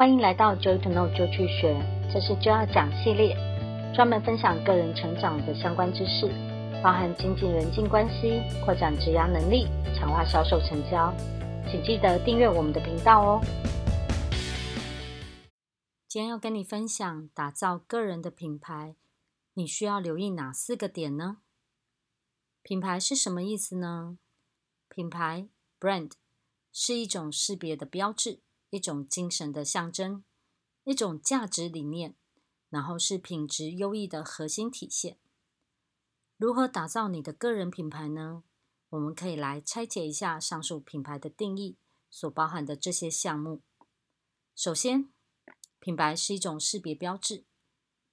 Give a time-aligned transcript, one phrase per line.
[0.00, 1.74] 欢迎来到 Joy to Know 就去学，
[2.12, 3.34] 这是就要讲系列，
[3.92, 6.28] 专门分享个人成长的相关知识，
[6.80, 9.66] 包含经济人际关系、扩展职涯能力、
[9.96, 11.12] 强化销售成交。
[11.68, 13.40] 请记得订阅我们的频道哦。
[16.06, 18.94] 今天要跟你分享打造个人的品牌，
[19.54, 21.38] 你需要留意哪四个点呢？
[22.62, 24.18] 品牌是什么意思呢？
[24.88, 25.48] 品牌
[25.80, 26.12] （brand）
[26.72, 28.38] 是一种识别的标志。
[28.70, 30.24] 一种精神的象征，
[30.84, 32.14] 一种价值理念，
[32.68, 35.18] 然后是品质优异的核心体现。
[36.36, 38.44] 如何打造你的个人品牌呢？
[38.90, 41.76] 我们可以来拆解一下上述品牌的定义
[42.08, 43.62] 所包含的这些项目。
[44.54, 45.12] 首先，
[45.78, 47.44] 品牌是一种识别标志。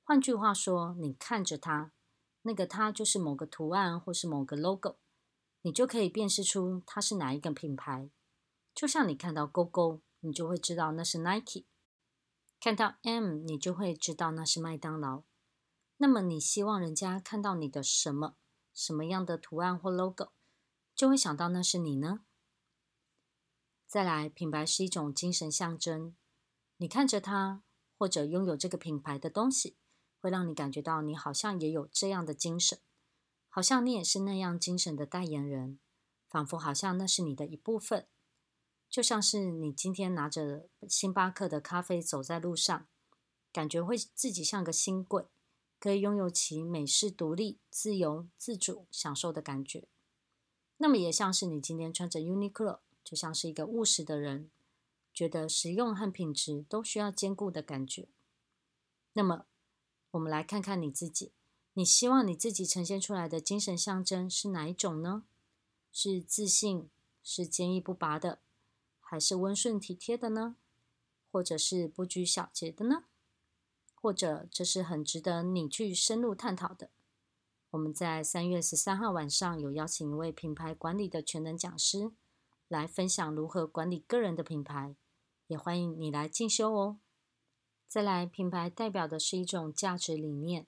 [0.03, 1.93] 换句话说，你看着它，
[2.41, 4.97] 那个它就是某个图案或是某个 logo，
[5.61, 8.09] 你就可以辨识出它是哪一个品牌。
[8.73, 10.01] 就像你看到勾勾。
[10.25, 11.65] 你就会知道那是 Nike，
[12.59, 15.21] 看到 M，你就会知道那是麦当劳。
[15.97, 18.35] 那么你希望人家看到你的什么，
[18.73, 20.31] 什么样的图案或 logo，
[20.95, 22.21] 就会想到那是你呢？
[23.85, 26.15] 再来，品牌是一种精神象征。
[26.77, 27.61] 你看着它，
[27.95, 29.77] 或者拥有这个品牌的东西，
[30.19, 32.79] 会让你感觉到你好像也有这样的精神，
[33.47, 35.79] 好像你也是那样精神的代言人，
[36.27, 38.07] 仿佛好像那是你的一部分。
[38.95, 42.87] 就像是你今天拿着星巴克的咖啡走在路上，
[43.51, 45.25] 感觉会自己像个新贵，
[45.81, 49.89] 可以拥有其美式独立、自由、自主、享受的感觉。
[50.77, 54.49] 那么也像是你今天穿着 Uniqlo，就像是一个务实的人，
[55.13, 58.07] 觉得实用和品质都需要兼顾的感觉。
[59.11, 59.45] 那么
[60.11, 61.33] 我们来看看你自己，
[61.73, 65.25] 你希望你自己呈现出来的精神象征是哪一种呢？
[65.91, 66.89] 是自信，
[67.21, 68.39] 是坚毅不拔的？
[69.07, 70.55] 还是温顺体贴的呢？
[71.31, 73.03] 或者是不拘小节的呢？
[73.93, 76.89] 或者这是很值得你去深入探讨的。
[77.69, 82.11] 我们在三月十三号晚上有邀请一位品牌管理的全能讲师
[82.67, 84.95] 来分享如何管理个人的品牌，
[85.45, 86.97] 也欢迎你来进修哦。
[87.87, 90.65] 再来，品牌代表的是一种价值理念。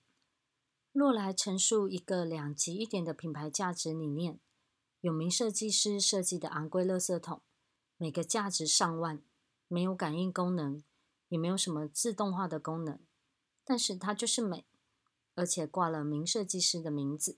[0.92, 4.40] 若来陈述一个两极一点的品牌价值理念，
[5.02, 7.42] 有名设计师设计的昂贵垃圾桶。
[7.98, 9.22] 每个价值上万，
[9.68, 10.84] 没有感应功能，
[11.30, 13.00] 也没有什么自动化的功能，
[13.66, 14.66] 但是它就是美，
[15.34, 17.38] 而且挂了名设计师的名字，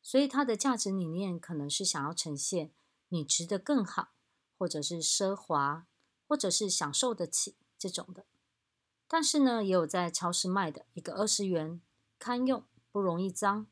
[0.00, 2.70] 所以它的价值理念可能是想要呈现
[3.08, 4.10] 你值得更好，
[4.56, 5.86] 或者是奢华，
[6.28, 8.24] 或者是享受得起这种的。
[9.08, 11.80] 但是呢，也有在超市卖的一个二十元，
[12.18, 13.66] 堪用，不容易脏，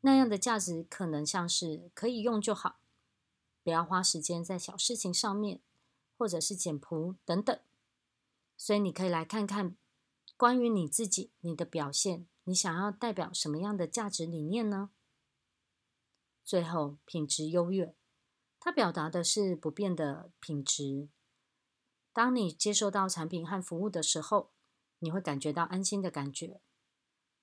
[0.00, 2.80] 那样的价值可能像是可以用就好。
[3.68, 5.60] 不要花时间在小事情上面，
[6.16, 7.60] 或者是简朴等等。
[8.56, 9.76] 所以你可以来看看
[10.38, 14.88] 关于你自己、你的表现，你想要代表什么样的价值理念呢？
[16.42, 17.94] 最后，品质优越，
[18.58, 21.10] 它表达的是不变的品质。
[22.14, 24.54] 当你接受到产品和服务的时候，
[25.00, 26.62] 你会感觉到安心的感觉，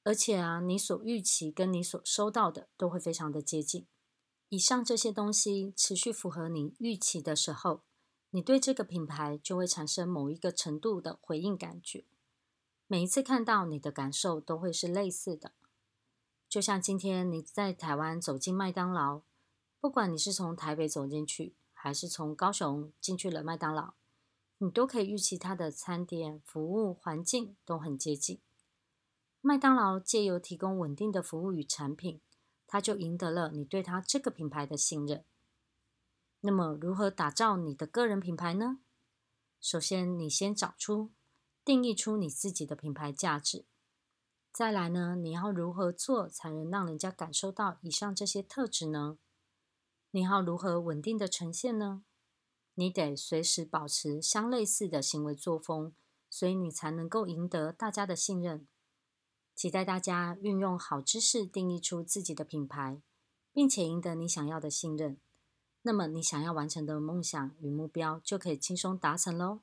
[0.04, 3.86] 而且啊，你所预期跟你所收到的都会非常的接近。
[4.50, 7.82] 以上这些东西持续符合你预期的时候，
[8.30, 12.06] 你对这个品牌就会产生某一个程度的回应感觉。
[12.88, 15.54] 每一次看到你的感受都会是类似的，
[16.48, 19.22] 就像今天你在台湾走进麦当劳，
[19.80, 23.96] 不管你是从台北走进去，还是从高雄进去了麦当劳，
[24.60, 28.40] 你都可以预期它的餐点、服务、环境都很接近。
[29.42, 32.22] 麦当劳借由提供稳定的服务与产品。
[32.68, 35.24] 他就赢得了你对他这个品牌的信任。
[36.42, 38.80] 那么，如何打造你的个人品牌呢？
[39.60, 41.12] 首先，你先找出、
[41.64, 43.66] 定义出你自己的品牌价值。
[44.52, 49.18] 再来呢，你要如何做才能让人家感受到以上这些特质呢？
[50.12, 52.04] 你要如何稳定的呈现呢？
[52.76, 55.94] 你得随时保持相类似的行为作风，
[56.30, 58.68] 所以你才能够赢得大家的信任。
[59.56, 63.02] 期待大家运用好知识，定义出自己的品牌，
[63.54, 65.18] 并且赢得你想要的信任。
[65.84, 69.62] 那么，你想要完成的梦想与目标就可以轻松达成喽。